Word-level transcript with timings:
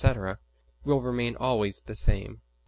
will 0.83 0.99
remain 0.99 1.35
always 1.35 1.81
the 1.81 1.95
same. 1.95 2.41